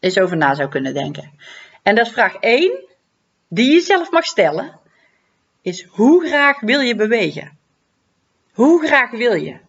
eens 0.00 0.18
over 0.18 0.36
na 0.36 0.54
zou 0.54 0.68
kunnen 0.68 0.94
denken. 0.94 1.30
En 1.82 1.94
dat 1.94 2.06
is 2.06 2.12
vraag 2.12 2.34
1, 2.34 2.84
die 3.48 3.72
je 3.72 3.80
zelf 3.80 4.10
mag 4.10 4.24
stellen, 4.24 4.80
is 5.62 5.84
hoe 5.84 6.26
graag 6.26 6.60
wil 6.60 6.80
je 6.80 6.94
bewegen? 6.94 7.58
Hoe 8.52 8.86
graag 8.86 9.10
wil 9.10 9.34
je? 9.34 9.65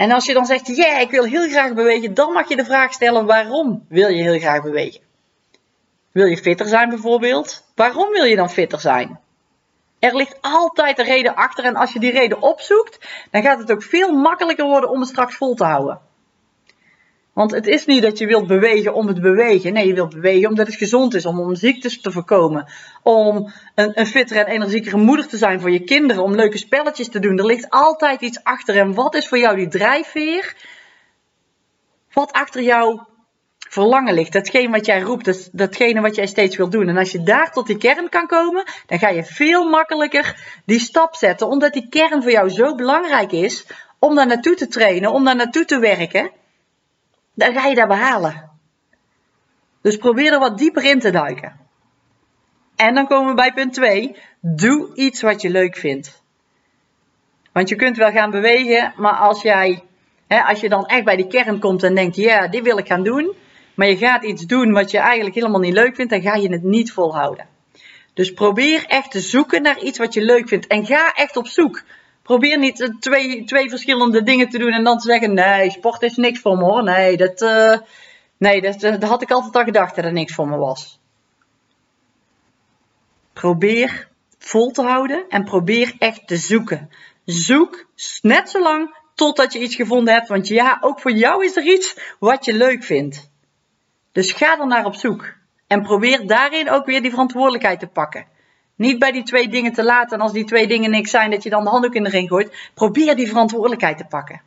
En 0.00 0.10
als 0.10 0.26
je 0.26 0.34
dan 0.34 0.46
zegt, 0.46 0.76
ja, 0.76 0.98
ik 0.98 1.10
wil 1.10 1.24
heel 1.24 1.48
graag 1.48 1.74
bewegen, 1.74 2.14
dan 2.14 2.32
mag 2.32 2.48
je 2.48 2.56
de 2.56 2.64
vraag 2.64 2.92
stellen, 2.92 3.26
waarom 3.26 3.84
wil 3.88 4.08
je 4.08 4.22
heel 4.22 4.38
graag 4.38 4.62
bewegen? 4.62 5.00
Wil 6.12 6.26
je 6.26 6.36
fitter 6.36 6.66
zijn 6.66 6.88
bijvoorbeeld? 6.88 7.64
Waarom 7.74 8.10
wil 8.10 8.24
je 8.24 8.36
dan 8.36 8.50
fitter 8.50 8.80
zijn? 8.80 9.20
Er 9.98 10.16
ligt 10.16 10.38
altijd 10.40 10.98
een 10.98 11.04
reden 11.04 11.34
achter 11.34 11.64
en 11.64 11.76
als 11.76 11.92
je 11.92 11.98
die 11.98 12.10
reden 12.10 12.42
opzoekt, 12.42 12.98
dan 13.30 13.42
gaat 13.42 13.58
het 13.58 13.72
ook 13.72 13.82
veel 13.82 14.12
makkelijker 14.12 14.64
worden 14.64 14.90
om 14.90 15.00
het 15.00 15.08
straks 15.08 15.36
vol 15.36 15.54
te 15.54 15.64
houden. 15.64 16.00
Want 17.32 17.50
het 17.50 17.66
is 17.66 17.86
niet 17.86 18.02
dat 18.02 18.18
je 18.18 18.26
wilt 18.26 18.46
bewegen 18.46 18.94
om 18.94 19.06
het 19.06 19.20
bewegen. 19.20 19.72
Nee, 19.72 19.86
je 19.86 19.94
wilt 19.94 20.14
bewegen 20.14 20.48
omdat 20.48 20.66
het 20.66 20.76
gezond 20.76 21.14
is, 21.14 21.26
om, 21.26 21.40
om 21.40 21.54
ziektes 21.54 22.00
te 22.00 22.12
voorkomen. 22.12 22.66
Om 23.02 23.52
een, 23.74 24.00
een 24.00 24.06
fittere 24.06 24.40
en 24.40 24.46
energiekere 24.46 24.96
moeder 24.96 25.28
te 25.28 25.36
zijn 25.36 25.60
voor 25.60 25.70
je 25.70 25.84
kinderen. 25.84 26.22
Om 26.22 26.34
leuke 26.34 26.58
spelletjes 26.58 27.08
te 27.08 27.18
doen. 27.18 27.38
Er 27.38 27.46
ligt 27.46 27.70
altijd 27.70 28.20
iets 28.20 28.44
achter. 28.44 28.76
En 28.76 28.94
wat 28.94 29.14
is 29.14 29.28
voor 29.28 29.38
jou 29.38 29.56
die 29.56 29.68
drijfveer? 29.68 30.56
Wat 32.12 32.32
achter 32.32 32.62
jouw 32.62 33.08
verlangen 33.70 34.14
ligt. 34.14 34.32
Datgene 34.32 34.70
wat 34.70 34.86
jij 34.86 35.00
roept, 35.00 35.24
dat, 35.24 35.48
datgene 35.52 36.00
wat 36.00 36.14
jij 36.14 36.26
steeds 36.26 36.56
wil 36.56 36.70
doen. 36.70 36.88
En 36.88 36.96
als 36.96 37.12
je 37.12 37.22
daar 37.22 37.52
tot 37.52 37.66
die 37.66 37.78
kern 37.78 38.08
kan 38.08 38.26
komen, 38.26 38.64
dan 38.86 38.98
ga 38.98 39.08
je 39.08 39.24
veel 39.24 39.68
makkelijker 39.68 40.60
die 40.64 40.80
stap 40.80 41.14
zetten. 41.14 41.48
Omdat 41.48 41.72
die 41.72 41.88
kern 41.88 42.22
voor 42.22 42.32
jou 42.32 42.48
zo 42.48 42.74
belangrijk 42.74 43.32
is 43.32 43.66
om 43.98 44.14
daar 44.14 44.26
naartoe 44.26 44.54
te 44.54 44.68
trainen, 44.68 45.12
om 45.12 45.24
daar 45.24 45.36
naartoe 45.36 45.64
te 45.64 45.78
werken. 45.78 46.30
Dan 47.40 47.54
ga 47.54 47.66
je 47.66 47.74
dat 47.74 47.88
behalen. 47.88 48.50
Dus 49.82 49.96
probeer 49.96 50.32
er 50.32 50.38
wat 50.38 50.58
dieper 50.58 50.84
in 50.84 50.98
te 50.98 51.10
duiken. 51.10 51.58
En 52.76 52.94
dan 52.94 53.06
komen 53.06 53.28
we 53.28 53.34
bij 53.34 53.52
punt 53.52 53.72
2. 53.72 54.16
Doe 54.40 54.94
iets 54.94 55.22
wat 55.22 55.42
je 55.42 55.50
leuk 55.50 55.76
vindt. 55.76 56.22
Want 57.52 57.68
je 57.68 57.76
kunt 57.76 57.96
wel 57.96 58.10
gaan 58.10 58.30
bewegen, 58.30 58.92
maar 58.96 59.12
als 59.12 59.42
jij, 59.42 59.82
hè, 60.26 60.42
als 60.42 60.60
je 60.60 60.68
dan 60.68 60.86
echt 60.86 61.04
bij 61.04 61.16
die 61.16 61.26
kern 61.26 61.58
komt 61.58 61.82
en 61.82 61.94
denkt, 61.94 62.16
ja, 62.16 62.48
dit 62.48 62.62
wil 62.62 62.78
ik 62.78 62.86
gaan 62.86 63.02
doen, 63.02 63.34
maar 63.74 63.86
je 63.86 63.96
gaat 63.96 64.24
iets 64.24 64.46
doen 64.46 64.72
wat 64.72 64.90
je 64.90 64.98
eigenlijk 64.98 65.34
helemaal 65.34 65.60
niet 65.60 65.74
leuk 65.74 65.94
vindt, 65.94 66.10
dan 66.10 66.22
ga 66.22 66.34
je 66.34 66.52
het 66.52 66.62
niet 66.62 66.92
volhouden. 66.92 67.46
Dus 68.14 68.32
probeer 68.32 68.84
echt 68.86 69.10
te 69.10 69.20
zoeken 69.20 69.62
naar 69.62 69.78
iets 69.78 69.98
wat 69.98 70.14
je 70.14 70.22
leuk 70.22 70.48
vindt 70.48 70.66
en 70.66 70.86
ga 70.86 71.12
echt 71.12 71.36
op 71.36 71.46
zoek. 71.46 71.82
Probeer 72.30 72.58
niet 72.58 72.96
twee, 73.00 73.44
twee 73.44 73.68
verschillende 73.68 74.22
dingen 74.22 74.48
te 74.48 74.58
doen 74.58 74.72
en 74.72 74.84
dan 74.84 74.98
te 74.98 75.06
zeggen, 75.06 75.34
nee, 75.34 75.70
sport 75.70 76.02
is 76.02 76.16
niks 76.16 76.40
voor 76.40 76.56
me 76.56 76.64
hoor. 76.64 76.82
Nee, 76.82 77.16
dat, 77.16 77.42
uh, 77.42 77.78
nee 78.36 78.60
dat, 78.60 78.80
dat 78.80 79.02
had 79.02 79.22
ik 79.22 79.30
altijd 79.30 79.54
al 79.54 79.64
gedacht 79.64 79.94
dat 79.94 80.04
het 80.04 80.12
niks 80.12 80.34
voor 80.34 80.48
me 80.48 80.56
was. 80.56 81.00
Probeer 83.32 84.08
vol 84.38 84.70
te 84.70 84.82
houden 84.82 85.24
en 85.28 85.44
probeer 85.44 85.94
echt 85.98 86.26
te 86.26 86.36
zoeken. 86.36 86.90
Zoek 87.24 87.86
net 88.22 88.50
zo 88.50 88.62
lang 88.62 88.96
totdat 89.14 89.52
je 89.52 89.58
iets 89.60 89.74
gevonden 89.74 90.14
hebt. 90.14 90.28
Want 90.28 90.48
ja, 90.48 90.78
ook 90.80 91.00
voor 91.00 91.12
jou 91.12 91.44
is 91.44 91.56
er 91.56 91.64
iets 91.64 92.14
wat 92.18 92.44
je 92.44 92.54
leuk 92.54 92.84
vindt. 92.84 93.30
Dus 94.12 94.32
ga 94.32 94.58
er 94.58 94.66
naar 94.66 94.84
op 94.84 94.94
zoek. 94.94 95.32
En 95.66 95.82
probeer 95.82 96.26
daarin 96.26 96.70
ook 96.70 96.86
weer 96.86 97.02
die 97.02 97.10
verantwoordelijkheid 97.10 97.80
te 97.80 97.86
pakken. 97.86 98.26
Niet 98.80 98.98
bij 98.98 99.12
die 99.12 99.22
twee 99.22 99.48
dingen 99.48 99.72
te 99.72 99.84
laten 99.84 100.16
en 100.16 100.22
als 100.22 100.32
die 100.32 100.44
twee 100.44 100.66
dingen 100.66 100.90
niks 100.90 101.10
zijn, 101.10 101.30
dat 101.30 101.42
je 101.42 101.50
dan 101.50 101.64
de 101.64 101.70
handdoek 101.70 101.94
in 101.94 102.04
de 102.04 102.10
ring 102.10 102.28
gooit. 102.28 102.70
Probeer 102.74 103.16
die 103.16 103.28
verantwoordelijkheid 103.28 103.98
te 103.98 104.04
pakken. 104.04 104.42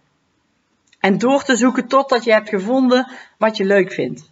En 0.99 1.17
door 1.17 1.43
te 1.43 1.55
zoeken 1.55 1.87
totdat 1.87 2.23
je 2.23 2.31
hebt 2.31 2.49
gevonden 2.49 3.11
wat 3.37 3.57
je 3.57 3.65
leuk 3.65 3.91
vindt. 3.91 4.31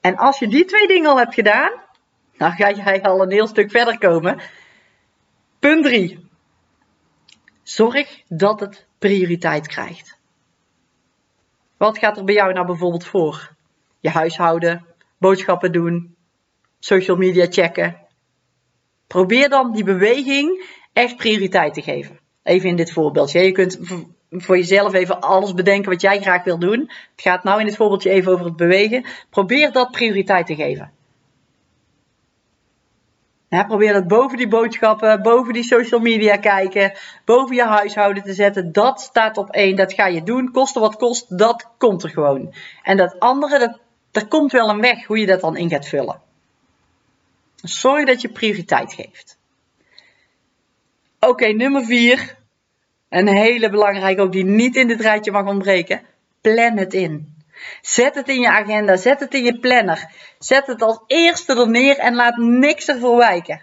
En 0.00 0.16
als 0.16 0.38
je 0.38 0.48
die 0.48 0.64
twee 0.64 0.86
dingen 0.86 1.10
al 1.10 1.18
hebt 1.18 1.34
gedaan, 1.34 1.70
dan 2.36 2.52
ga 2.52 2.70
jij 2.70 3.02
al 3.02 3.22
een 3.22 3.30
heel 3.30 3.46
stuk 3.46 3.70
verder 3.70 3.98
komen. 3.98 4.40
Punt 5.58 5.84
3. 5.84 6.28
Zorg 7.62 8.22
dat 8.28 8.60
het 8.60 8.86
prioriteit 8.98 9.66
krijgt. 9.66 10.18
Wat 11.76 11.98
gaat 11.98 12.16
er 12.16 12.24
bij 12.24 12.34
jou 12.34 12.52
nou 12.52 12.66
bijvoorbeeld 12.66 13.06
voor? 13.06 13.54
Je 14.00 14.10
huishouden, 14.10 14.86
boodschappen 15.18 15.72
doen, 15.72 16.11
social 16.84 17.16
media 17.16 17.46
checken. 17.50 17.96
Probeer 19.06 19.48
dan 19.48 19.72
die 19.72 19.84
beweging 19.84 20.64
echt 20.92 21.16
prioriteit 21.16 21.74
te 21.74 21.82
geven. 21.82 22.18
Even 22.42 22.68
in 22.68 22.76
dit 22.76 22.92
voorbeeldje. 22.92 23.40
Je 23.40 23.52
kunt 23.52 23.78
voor 24.30 24.56
jezelf 24.56 24.92
even 24.92 25.20
alles 25.20 25.54
bedenken 25.54 25.90
wat 25.90 26.00
jij 26.00 26.20
graag 26.20 26.44
wil 26.44 26.58
doen. 26.58 26.80
Het 26.80 27.22
gaat 27.22 27.44
nou 27.44 27.60
in 27.60 27.66
dit 27.66 27.76
voorbeeldje 27.76 28.10
even 28.10 28.32
over 28.32 28.44
het 28.44 28.56
bewegen. 28.56 29.04
Probeer 29.30 29.72
dat 29.72 29.90
prioriteit 29.90 30.46
te 30.46 30.54
geven 30.54 30.92
probeer 33.60 33.92
dat 33.92 34.06
boven 34.06 34.36
die 34.36 34.48
boodschappen, 34.48 35.22
boven 35.22 35.52
die 35.52 35.62
social 35.62 36.00
media 36.00 36.36
kijken, 36.36 36.92
boven 37.24 37.56
je 37.56 37.64
huishouden 37.64 38.22
te 38.22 38.32
zetten. 38.32 38.72
Dat 38.72 39.00
staat 39.00 39.36
op 39.36 39.50
één, 39.50 39.76
dat 39.76 39.92
ga 39.92 40.06
je 40.06 40.22
doen. 40.22 40.50
Koste 40.50 40.80
wat 40.80 40.96
kost, 40.96 41.38
dat 41.38 41.70
komt 41.78 42.02
er 42.02 42.10
gewoon. 42.10 42.54
En 42.82 42.96
dat 42.96 43.18
andere, 43.18 43.58
dat, 43.58 43.78
er 44.12 44.28
komt 44.28 44.52
wel 44.52 44.68
een 44.68 44.80
weg 44.80 45.06
hoe 45.06 45.18
je 45.18 45.26
dat 45.26 45.40
dan 45.40 45.56
in 45.56 45.68
gaat 45.68 45.88
vullen. 45.88 46.20
Zorg 47.62 48.06
dat 48.06 48.20
je 48.20 48.28
prioriteit 48.28 48.92
geeft. 48.92 49.38
Oké, 51.20 51.46
nummer 51.46 51.84
vier. 51.84 52.36
Een 53.08 53.28
hele 53.28 53.70
belangrijke 53.70 54.20
ook 54.20 54.32
die 54.32 54.44
niet 54.44 54.76
in 54.76 54.88
dit 54.88 55.00
rijtje 55.00 55.30
mag 55.30 55.46
ontbreken. 55.46 56.02
Plan 56.40 56.76
het 56.76 56.94
in. 56.94 57.42
Zet 57.80 58.14
het 58.14 58.28
in 58.28 58.40
je 58.40 58.48
agenda, 58.48 58.96
zet 58.96 59.20
het 59.20 59.34
in 59.34 59.44
je 59.44 59.58
planner. 59.58 60.10
Zet 60.38 60.66
het 60.66 60.82
als 60.82 61.00
eerste 61.06 61.60
er 61.60 61.68
neer 61.68 61.98
en 61.98 62.14
laat 62.14 62.36
niks 62.36 62.88
ervoor 62.88 63.16
wijken. 63.16 63.62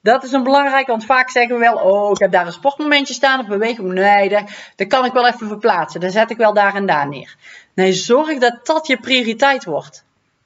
Dat 0.00 0.24
is 0.24 0.32
een 0.32 0.42
belangrijke, 0.42 0.90
want 0.90 1.04
vaak 1.04 1.30
zeggen 1.30 1.54
we 1.54 1.60
wel, 1.60 1.76
oh, 1.76 2.10
ik 2.10 2.18
heb 2.18 2.32
daar 2.32 2.46
een 2.46 2.52
sportmomentje 2.52 3.14
staan 3.14 3.40
of 3.40 3.46
beweging. 3.46 3.92
Nee, 3.92 4.28
dat, 4.28 4.50
dat 4.76 4.86
kan 4.86 5.04
ik 5.04 5.12
wel 5.12 5.26
even 5.26 5.48
verplaatsen. 5.48 6.00
Dan 6.00 6.10
zet 6.10 6.30
ik 6.30 6.36
wel 6.36 6.54
daar 6.54 6.74
en 6.74 6.86
daar 6.86 7.08
neer. 7.08 7.36
Nee, 7.74 7.92
zorg 7.92 8.38
dat 8.38 8.66
dat 8.66 8.86
je 8.86 8.96
prioriteit 8.96 9.64
wordt. 9.64 10.04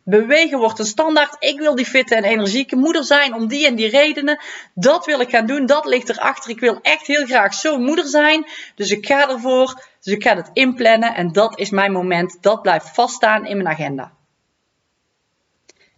Bewegen 0.09 0.59
wordt 0.59 0.79
een 0.79 0.85
standaard. 0.85 1.37
Ik 1.39 1.59
wil 1.59 1.75
die 1.75 1.87
fitte 1.87 2.15
en 2.15 2.25
energieke 2.25 2.77
moeder 2.77 3.05
zijn 3.05 3.35
om 3.35 3.47
die 3.47 3.67
en 3.67 3.75
die 3.75 3.89
redenen. 3.89 4.41
Dat 4.75 5.07
wil 5.07 5.21
ik 5.21 5.31
gaan 5.31 5.47
doen. 5.47 5.67
Dat 5.67 5.87
ligt 5.87 6.09
erachter. 6.09 6.51
Ik 6.51 6.61
wil 6.61 6.81
echt 6.81 7.07
heel 7.07 7.27
graag 7.27 7.55
zo'n 7.55 7.85
moeder 7.85 8.07
zijn. 8.07 8.47
Dus 8.75 8.91
ik 8.91 9.07
ga 9.07 9.29
ervoor. 9.31 9.87
Dus 10.01 10.15
ik 10.15 10.23
ga 10.23 10.37
het 10.37 10.51
inplannen 10.53 11.15
en 11.15 11.33
dat 11.33 11.59
is 11.59 11.71
mijn 11.71 11.93
moment. 11.93 12.43
Dat 12.43 12.63
blijft 12.63 12.89
vaststaan 12.89 13.47
in 13.47 13.57
mijn 13.57 13.69
agenda. 13.69 14.13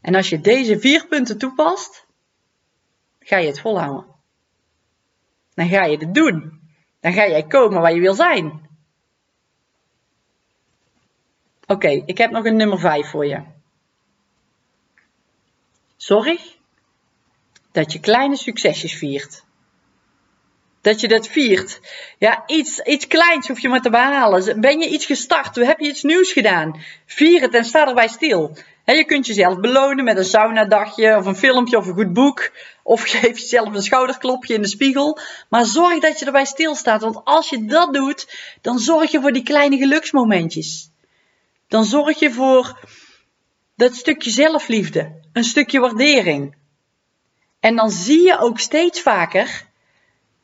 En 0.01 0.15
als 0.15 0.29
je 0.29 0.41
deze 0.41 0.81
vier 0.81 1.07
punten 1.07 1.39
toepast, 1.39 2.07
ga 3.21 3.37
je 3.37 3.47
het 3.47 3.61
volhouden. 3.61 4.07
Dan 5.55 5.69
ga 5.69 5.85
je 5.85 5.97
het 5.97 6.15
doen. 6.15 6.61
Dan 7.01 7.13
ga 7.13 7.29
jij 7.29 7.47
komen 7.47 7.81
waar 7.81 7.95
je 7.95 8.01
wil 8.01 8.15
zijn. 8.15 8.69
Oké, 11.67 11.89
ik 11.89 12.19
heb 12.19 12.31
nog 12.31 12.45
een 12.45 12.57
nummer 12.57 12.79
5 12.79 13.11
voor 13.11 13.27
je. 13.27 13.59
Zorg 16.01 16.57
dat 17.73 17.93
je 17.93 18.01
kleine 18.01 18.37
succesjes 18.37 18.95
viert. 18.95 19.45
Dat 20.81 21.01
je 21.01 21.09
dat 21.09 21.29
viert. 21.29 21.81
Ja, 22.19 22.43
iets, 22.47 22.79
iets 22.79 23.07
kleins 23.07 23.49
hoef 23.49 23.61
je 23.61 23.69
maar 23.69 23.81
te 23.81 23.91
behalen. 23.91 24.61
Ben 24.61 24.81
je 24.81 24.89
iets 24.89 25.07
gestart? 25.07 25.57
Heb 25.57 25.81
je 25.81 25.89
iets 25.89 26.03
nieuws 26.03 26.33
gedaan? 26.33 26.81
Vier 27.07 27.41
het 27.41 27.55
en 27.55 27.65
sta 27.65 27.87
erbij 27.87 28.09
stil. 28.09 28.57
je 28.85 29.05
kunt 29.05 29.27
jezelf 29.27 29.59
belonen 29.59 30.05
met 30.05 30.17
een 30.17 30.25
saunadagje 30.25 31.17
of 31.17 31.27
een 31.27 31.37
filmpje 31.37 31.77
of 31.77 31.87
een 31.87 31.95
goed 31.95 32.13
boek. 32.13 32.51
Of 32.83 33.03
geef 33.03 33.39
jezelf 33.39 33.75
een 33.75 33.83
schouderklopje 33.83 34.55
in 34.55 34.63
de 34.63 34.69
spiegel. 34.69 35.19
Maar 35.49 35.65
zorg 35.65 36.01
dat 36.01 36.19
je 36.19 36.25
erbij 36.25 36.45
stilstaat. 36.45 37.01
Want 37.01 37.25
als 37.25 37.49
je 37.49 37.65
dat 37.65 37.95
doet, 37.95 38.39
dan 38.61 38.79
zorg 38.79 39.11
je 39.11 39.21
voor 39.21 39.33
die 39.33 39.43
kleine 39.43 39.77
geluksmomentjes. 39.77 40.91
Dan 41.69 41.85
zorg 41.85 42.19
je 42.19 42.33
voor 42.33 42.89
dat 43.77 43.95
stukje 43.95 44.31
zelfliefde. 44.31 45.20
Een 45.33 45.45
stukje 45.45 45.81
waardering. 45.81 46.55
En 47.61 47.77
dan 47.77 47.91
zie 47.91 48.23
je 48.23 48.39
ook 48.39 48.59
steeds 48.59 49.03
vaker 49.03 49.69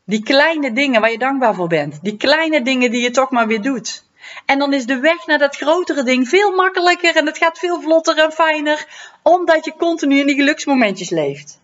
die 0.05 0.23
kleine 0.23 0.73
dingen 0.73 1.01
waar 1.01 1.11
je 1.11 1.19
dankbaar 1.19 1.55
voor 1.55 1.69
bent. 1.69 1.99
Die 2.03 2.17
kleine 2.17 2.63
dingen 2.63 2.91
die 2.91 3.03
je 3.03 3.11
toch 3.11 3.31
maar 3.31 3.47
weer 3.47 3.63
doet. 3.63 4.05
En 4.47 4.59
dan 4.59 4.73
is 4.73 4.87
de 4.87 4.99
weg 4.99 5.27
naar 5.27 5.39
dat 5.39 5.57
grotere 5.57 6.03
ding 6.03 6.29
veel 6.29 6.55
makkelijker 6.55 7.17
en 7.17 7.27
het 7.27 7.39
gaat 7.39 7.59
veel 7.59 7.81
vlotter 7.81 8.19
en 8.19 8.33
fijner, 8.33 8.87
omdat 9.23 9.65
je 9.65 9.77
continu 9.77 10.19
in 10.19 10.27
die 10.27 10.37
geluksmomentjes 10.37 11.11
leeft. 11.11 11.61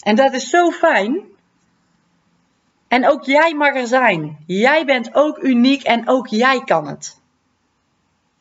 En 0.00 0.16
dat 0.16 0.32
is 0.32 0.48
zo 0.48 0.70
fijn. 0.70 1.20
En 2.88 3.08
ook 3.08 3.24
jij 3.24 3.54
mag 3.54 3.74
er 3.74 3.86
zijn. 3.86 4.44
Jij 4.46 4.84
bent 4.84 5.14
ook 5.14 5.38
uniek 5.38 5.82
en 5.82 6.08
ook 6.08 6.26
jij 6.26 6.64
kan 6.64 6.86
het. 6.86 7.20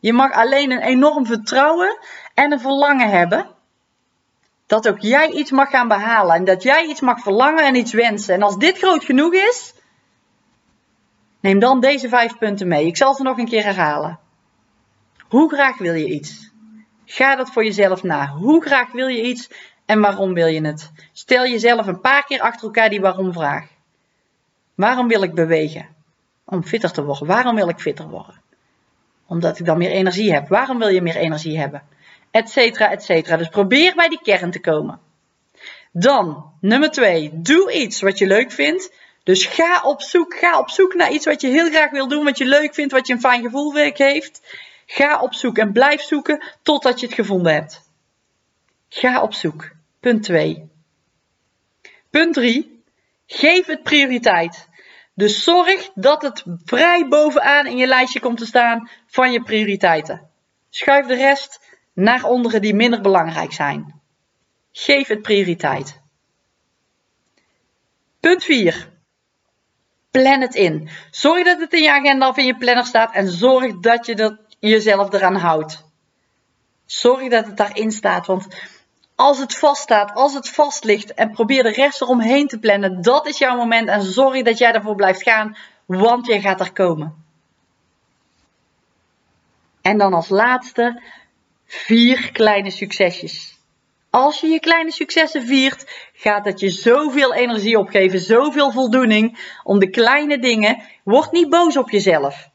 Je 0.02 0.14
mag 0.14 0.32
alleen 0.32 0.72
een 0.72 0.82
enorm 0.82 1.26
vertrouwen 1.26 1.98
en 2.34 2.52
een 2.52 2.60
verlangen 2.60 3.10
hebben 3.10 3.48
dat 4.72 4.88
ook 4.88 5.00
jij 5.00 5.30
iets 5.30 5.52
mag 5.52 5.70
gaan 5.70 5.88
behalen. 5.88 6.36
En 6.36 6.46
dat 6.46 6.64
jij 6.64 6.86
iets 6.86 7.02
mag 7.02 7.20
verlangen 7.20 7.66
en 7.66 7.76
iets 7.76 7.94
wensen. 7.94 8.34
En 8.34 8.42
als 8.42 8.58
dit 8.58 8.78
groot 8.78 9.04
genoeg 9.04 9.34
is, 9.34 9.74
neem 11.40 11.60
dan 11.60 11.80
deze 11.80 12.10
vijf 12.10 12.38
punten 12.38 12.68
mee. 12.68 12.86
Ik 12.86 12.98
zal 12.98 13.14
ze 13.14 13.24
nog 13.24 13.38
een 13.38 13.48
keer 13.48 13.64
herhalen. 13.64 14.20
Hoe 15.28 15.54
graag 15.54 15.78
wil 15.78 15.94
je 15.94 16.10
iets? 16.10 16.52
Ga 17.06 17.36
dat 17.36 17.52
voor 17.52 17.64
jezelf 17.64 18.04
na. 18.04 18.28
Hoe 18.28 18.64
graag 18.64 18.92
wil 18.92 19.08
je 19.08 19.22
iets 19.24 19.50
en 19.86 20.02
waarom 20.02 20.34
wil 20.34 20.48
je 20.48 20.62
het? 20.62 20.92
Stel 21.12 21.46
jezelf 21.46 21.88
een 21.88 22.02
paar 22.02 22.26
keer 22.26 22.42
achter 22.42 22.64
elkaar 22.64 22.90
die 22.90 23.02
waarom 23.02 23.34
vraag. 23.34 23.68
Waarom 24.76 25.08
wil 25.08 25.24
ik 25.24 25.34
bewegen? 25.34 25.88
Om 26.46 26.64
fitter 26.64 26.92
te 26.92 27.04
worden. 27.04 27.28
Waarom 27.28 27.56
wil 27.56 27.70
ik 27.70 27.80
fitter 27.80 28.08
worden? 28.08 28.42
Omdat 29.32 29.60
ik 29.60 29.66
dan 29.66 29.78
meer 29.78 29.92
energie 29.92 30.34
heb. 30.34 30.48
Waarom 30.48 30.78
wil 30.78 30.88
je 30.88 31.02
meer 31.02 31.16
energie 31.16 31.60
hebben? 31.60 31.84
etcetera, 32.32 32.92
etcetera. 32.92 33.38
Dus 33.38 33.48
probeer 33.48 33.96
bij 33.96 34.10
die 34.10 34.22
kern 34.22 34.52
te 34.52 34.60
komen. 34.60 35.00
Dan, 35.92 36.52
nummer 36.62 36.92
twee, 36.92 37.30
doe 37.34 37.74
iets 37.74 38.02
wat 38.02 38.18
je 38.18 38.28
leuk 38.28 38.52
vindt. 38.52 38.94
Dus 39.24 39.46
ga 39.46 39.82
op 39.82 40.02
zoek, 40.02 40.36
ga 40.36 40.60
op 40.60 40.70
zoek 40.70 40.94
naar 40.94 41.12
iets 41.12 41.26
wat 41.26 41.42
je 41.42 41.48
heel 41.48 41.70
graag 41.70 41.92
wil 41.92 42.08
doen, 42.08 42.24
wat 42.24 42.38
je 42.38 42.46
leuk 42.46 42.74
vindt, 42.74 42.92
wat 42.92 43.08
je 43.08 43.14
een 43.14 43.20
fijn 43.20 43.42
gevoel 43.42 43.72
geeft. 43.72 44.42
Ga 44.86 45.22
op 45.22 45.34
zoek 45.34 45.58
en 45.58 45.72
blijf 45.72 46.02
zoeken 46.02 46.44
totdat 46.62 47.00
je 47.00 47.06
het 47.06 47.16
gevonden 47.16 47.54
hebt. 47.54 47.90
Ga 48.90 49.22
op 49.22 49.34
zoek. 49.34 49.72
Punt 50.00 50.24
2. 50.24 50.70
Punt 52.10 52.34
3. 52.34 52.84
Geef 53.26 53.66
het 53.66 53.84
prioriteit. 53.84 54.68
Dus 55.22 55.44
zorg 55.44 55.90
dat 55.94 56.22
het 56.22 56.44
vrij 56.66 57.08
bovenaan 57.08 57.68
in 57.68 57.78
je 57.78 57.88
lijstje 57.88 58.20
komt 58.20 58.38
te 58.38 58.46
staan 58.46 58.90
van 59.08 59.32
je 59.32 59.44
prioriteiten. 59.44 60.30
Schuif 60.70 61.06
de 61.06 61.16
rest 61.16 61.60
naar 61.94 62.24
onderen 62.24 62.62
die 62.62 62.74
minder 62.74 63.02
belangrijk 63.02 63.54
zijn. 63.54 64.02
Geef 64.72 65.08
het 65.08 65.22
prioriteit. 65.22 66.02
Punt 68.20 68.44
4. 68.44 68.90
Plan 70.12 70.42
het 70.42 70.56
in. 70.56 70.90
Zorg 71.12 71.44
dat 71.44 71.60
het 71.60 71.74
in 71.74 71.82
je 71.82 71.92
agenda 71.92 72.28
of 72.28 72.38
in 72.38 72.46
je 72.46 72.58
planner 72.58 72.86
staat 72.86 73.14
en 73.14 73.28
zorg 73.28 73.80
dat 73.80 74.06
je 74.06 74.16
er, 74.16 74.40
jezelf 74.60 75.14
eraan 75.14 75.36
houdt. 75.36 75.84
Zorg 76.86 77.30
dat 77.30 77.46
het 77.46 77.58
daarin 77.58 77.92
staat, 77.92 78.26
want 78.26 78.48
als 79.22 79.40
het 79.40 79.58
vaststaat, 79.58 80.14
als 80.14 80.34
het 80.34 80.50
vast 80.50 80.84
ligt 80.84 81.14
en 81.14 81.32
probeer 81.32 81.64
de 81.64 81.72
rest 81.72 82.02
eromheen 82.02 82.48
te 82.48 82.60
plannen, 82.60 83.02
dat 83.02 83.28
is 83.28 83.38
jouw 83.38 83.56
moment 83.56 83.88
en 83.88 84.02
zorg 84.02 84.44
dat 84.44 84.58
jij 84.58 84.72
ervoor 84.72 84.96
blijft 84.96 85.24
gaan, 85.24 85.58
want 85.86 86.26
jij 86.26 86.42
gaat 86.42 86.60
er 86.60 86.74
komen. 86.74 87.26
En 89.82 89.98
dan 89.98 90.14
als 90.14 90.30
laatste 90.30 91.02
vier 91.66 92.32
kleine 92.32 92.70
succesjes. 92.70 93.58
Als 94.10 94.40
je 94.40 94.48
je 94.48 94.60
kleine 94.60 94.92
successen 94.92 95.46
viert, 95.46 96.10
gaat 96.14 96.46
het 96.46 96.60
je 96.60 96.70
zoveel 96.70 97.34
energie 97.34 97.80
opgeven, 97.80 98.20
zoveel 98.20 98.72
voldoening 98.72 99.54
om 99.64 99.80
de 99.80 99.90
kleine 99.90 100.40
dingen. 100.40 100.82
Word 101.04 101.32
niet 101.32 101.50
boos 101.50 101.78
op 101.78 101.90
jezelf. 101.90 102.50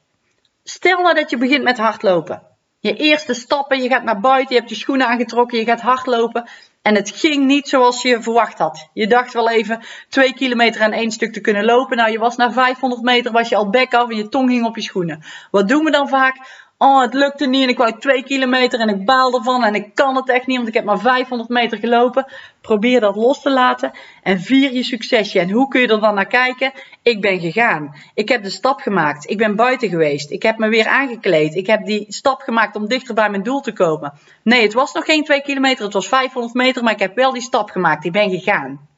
Stel 0.64 1.02
nou 1.02 1.14
dat 1.14 1.30
je 1.30 1.37
begint 1.37 1.62
met 1.62 1.78
hardlopen. 1.78 2.45
Je 2.87 2.97
eerste 2.97 3.35
stappen, 3.35 3.83
je 3.83 3.88
gaat 3.88 4.02
naar 4.02 4.21
buiten, 4.21 4.55
je 4.55 4.61
hebt 4.61 4.71
je 4.71 4.76
schoenen 4.76 5.07
aangetrokken, 5.07 5.59
je 5.59 5.64
gaat 5.64 5.81
hardlopen. 5.81 6.49
En 6.83 6.95
het 6.95 7.11
ging 7.11 7.47
niet 7.47 7.69
zoals 7.69 8.02
je 8.02 8.23
verwacht 8.23 8.59
had. 8.59 8.88
Je 8.93 9.07
dacht 9.07 9.33
wel 9.33 9.50
even 9.50 9.85
twee 10.09 10.35
kilometer 10.35 10.83
aan 10.83 10.93
één 10.93 11.11
stuk 11.11 11.33
te 11.33 11.40
kunnen 11.40 11.64
lopen. 11.64 11.97
Nou, 11.97 12.11
je 12.11 12.19
was 12.19 12.37
na 12.37 12.52
500 12.52 13.02
meter 13.02 13.33
was 13.33 13.49
je 13.49 13.57
al 13.57 13.71
bek 13.71 13.95
af 13.95 14.11
en 14.11 14.16
je 14.16 14.28
tong 14.28 14.50
hing 14.50 14.66
op 14.66 14.76
je 14.76 14.83
schoenen. 14.83 15.25
Wat 15.50 15.69
doen 15.69 15.85
we 15.85 15.90
dan 15.90 16.09
vaak? 16.09 16.65
Oh, 16.78 17.00
het 17.00 17.14
lukte 17.14 17.47
niet 17.47 17.62
en 17.62 17.68
ik 17.68 17.78
wou 17.78 17.99
twee 17.99 18.23
kilometer 18.23 18.80
en 18.80 18.88
ik 18.88 19.04
baal 19.04 19.35
ervan 19.35 19.64
en 19.64 19.75
ik 19.75 19.95
kan 19.95 20.16
het 20.16 20.28
echt 20.28 20.47
niet, 20.47 20.56
want 20.56 20.68
ik 20.68 20.75
heb 20.75 20.85
maar 20.85 20.99
500 20.99 21.49
meter 21.49 21.78
gelopen. 21.78 22.26
Probeer 22.61 23.00
dat 23.00 23.16
los 23.16 23.42
te 23.42 23.50
laten 23.50 23.92
en 24.23 24.40
vier 24.40 24.73
je 24.73 24.83
succesje. 24.83 25.40
En 25.40 25.50
hoe 25.50 25.68
kun 25.68 25.80
je 25.80 25.88
er 25.88 26.00
dan 26.00 26.14
naar 26.14 26.26
kijken? 26.26 26.73
Ik 27.02 27.21
ben 27.21 27.40
gegaan. 27.40 27.95
Ik 28.14 28.28
heb 28.28 28.42
de 28.42 28.50
stap 28.50 28.80
gemaakt. 28.80 29.30
Ik 29.30 29.38
ben 29.38 29.56
buiten 29.56 29.88
geweest. 29.88 30.30
Ik 30.30 30.42
heb 30.42 30.59
me 30.59 30.68
weer 30.68 30.87
aangekleed. 30.87 31.54
Ik 31.54 31.66
heb 31.66 31.85
die 31.85 32.04
stap 32.09 32.40
gemaakt 32.40 32.76
om 32.76 32.88
dichter 32.88 33.14
bij 33.14 33.30
mijn 33.30 33.42
doel 33.42 33.61
te 33.61 33.73
komen. 33.73 34.12
Nee, 34.42 34.62
het 34.62 34.73
was 34.73 34.92
nog 34.92 35.04
geen 35.04 35.25
twee 35.25 35.42
kilometer, 35.42 35.85
het 35.85 35.95
was 35.95 36.09
500 36.09 36.54
meter, 36.54 36.83
maar 36.83 36.92
ik 36.92 36.99
heb 36.99 37.14
wel 37.14 37.33
die 37.33 37.42
stap 37.42 37.71
gemaakt. 37.71 38.04
Ik 38.04 38.12
ben 38.12 38.30
gegaan. 38.30 38.88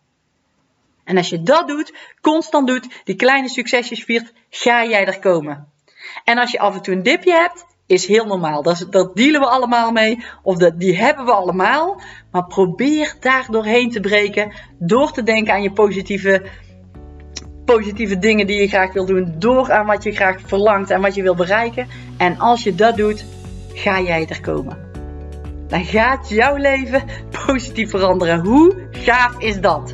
En 1.04 1.16
als 1.16 1.28
je 1.28 1.42
dat 1.42 1.68
doet, 1.68 1.94
constant 2.20 2.66
doet, 2.66 2.88
die 3.04 3.16
kleine 3.16 3.48
succesjes 3.48 4.04
viert, 4.04 4.32
ga 4.50 4.84
jij 4.84 5.06
er 5.06 5.18
komen. 5.18 5.76
En 6.24 6.38
als 6.38 6.50
je 6.50 6.58
af 6.58 6.74
en 6.74 6.82
toe 6.82 6.94
een 6.94 7.02
dipje 7.02 7.32
hebt, 7.32 7.66
is 7.88 8.06
heel 8.06 8.24
normaal. 8.24 8.62
Dat, 8.62 8.86
dat 8.90 9.16
dealen 9.16 9.40
we 9.40 9.46
allemaal 9.46 9.92
mee. 9.92 10.24
Of 10.42 10.56
dat, 10.56 10.80
die 10.80 10.96
hebben 10.96 11.24
we 11.24 11.32
allemaal. 11.32 12.00
Maar 12.30 12.44
probeer 12.44 13.14
daar 13.20 13.46
doorheen 13.50 13.90
te 13.90 14.00
breken. 14.00 14.52
Door 14.78 15.12
te 15.12 15.22
denken 15.22 15.52
aan 15.52 15.62
je 15.62 15.72
positieve, 15.72 16.42
positieve 17.64 18.18
dingen 18.18 18.46
die 18.46 18.60
je 18.60 18.68
graag 18.68 18.92
wil 18.92 19.06
doen. 19.06 19.34
Door 19.38 19.72
aan 19.72 19.86
wat 19.86 20.02
je 20.02 20.12
graag 20.12 20.36
verlangt 20.46 20.90
en 20.90 21.00
wat 21.00 21.14
je 21.14 21.22
wil 21.22 21.34
bereiken. 21.34 21.88
En 22.16 22.38
als 22.38 22.62
je 22.62 22.74
dat 22.74 22.96
doet, 22.96 23.24
ga 23.72 24.00
jij 24.00 24.26
er 24.28 24.40
komen. 24.40 24.86
Dan 25.68 25.84
gaat 25.84 26.28
jouw 26.28 26.56
leven 26.56 27.02
positief 27.46 27.90
veranderen. 27.90 28.44
Hoe 28.44 28.74
gaaf 28.90 29.38
is 29.38 29.60
dat? 29.60 29.92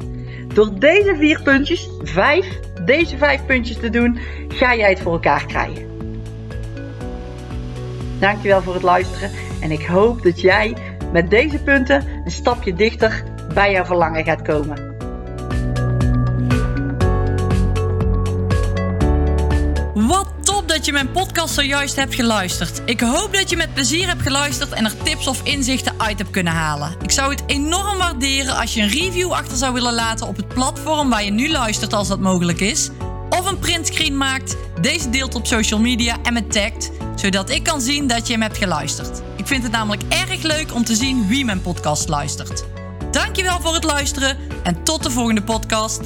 Door 0.54 0.78
deze 0.78 1.16
vier 1.16 1.42
puntjes, 1.42 1.88
vijf, 2.02 2.60
deze 2.84 3.18
vijf 3.18 3.46
puntjes 3.46 3.78
te 3.78 3.90
doen, 3.90 4.18
ga 4.48 4.74
jij 4.74 4.90
het 4.90 5.00
voor 5.00 5.12
elkaar 5.12 5.46
krijgen. 5.46 5.93
Dankjewel 8.20 8.62
voor 8.62 8.74
het 8.74 8.82
luisteren 8.82 9.30
en 9.60 9.70
ik 9.70 9.86
hoop 9.86 10.22
dat 10.22 10.40
jij 10.40 10.76
met 11.12 11.30
deze 11.30 11.58
punten 11.58 12.04
een 12.24 12.30
stapje 12.30 12.74
dichter 12.74 13.24
bij 13.54 13.72
jouw 13.72 13.84
verlangen 13.84 14.24
gaat 14.24 14.42
komen. 14.42 14.92
Wat 19.94 20.26
top 20.40 20.68
dat 20.68 20.84
je 20.84 20.92
mijn 20.92 21.10
podcast 21.10 21.54
zojuist 21.54 21.96
hebt 21.96 22.14
geluisterd. 22.14 22.82
Ik 22.84 23.00
hoop 23.00 23.32
dat 23.32 23.50
je 23.50 23.56
met 23.56 23.74
plezier 23.74 24.06
hebt 24.06 24.22
geluisterd 24.22 24.72
en 24.72 24.84
er 24.84 24.96
tips 25.02 25.26
of 25.26 25.40
inzichten 25.42 25.94
uit 25.96 26.18
hebt 26.18 26.30
kunnen 26.30 26.52
halen. 26.52 26.96
Ik 27.02 27.10
zou 27.10 27.30
het 27.30 27.42
enorm 27.46 27.98
waarderen 27.98 28.56
als 28.56 28.74
je 28.74 28.82
een 28.82 28.88
review 28.88 29.32
achter 29.32 29.56
zou 29.56 29.72
willen 29.72 29.94
laten 29.94 30.26
op 30.26 30.36
het 30.36 30.48
platform 30.48 31.10
waar 31.10 31.24
je 31.24 31.30
nu 31.30 31.50
luistert 31.50 31.92
als 31.92 32.08
dat 32.08 32.20
mogelijk 32.20 32.60
is. 32.60 32.90
Of 33.38 33.46
een 33.46 33.58
printscreen 33.58 34.16
maakt, 34.16 34.56
deze 34.80 35.10
deelt 35.10 35.34
op 35.34 35.46
social 35.46 35.80
media 35.80 36.16
en 36.22 36.32
me 36.32 36.46
tagt 36.46 36.90
zodat 37.14 37.50
ik 37.50 37.62
kan 37.62 37.80
zien 37.80 38.06
dat 38.06 38.26
je 38.26 38.32
hem 38.32 38.42
hebt 38.42 38.58
geluisterd. 38.58 39.22
Ik 39.36 39.46
vind 39.46 39.62
het 39.62 39.72
namelijk 39.72 40.02
erg 40.08 40.42
leuk 40.42 40.74
om 40.74 40.84
te 40.84 40.94
zien 40.94 41.26
wie 41.26 41.44
mijn 41.44 41.60
podcast 41.60 42.08
luistert. 42.08 42.64
Dankjewel 43.10 43.60
voor 43.60 43.74
het 43.74 43.84
luisteren 43.84 44.38
en 44.62 44.82
tot 44.82 45.02
de 45.02 45.10
volgende 45.10 45.42
podcast. 45.42 46.00